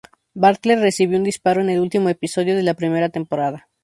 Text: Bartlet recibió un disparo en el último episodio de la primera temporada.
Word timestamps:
Bartlet 0.33 0.79
recibió 0.79 1.15
un 1.19 1.23
disparo 1.23 1.61
en 1.61 1.69
el 1.69 1.79
último 1.79 2.09
episodio 2.09 2.55
de 2.55 2.63
la 2.63 2.73
primera 2.73 3.09
temporada. 3.09 3.69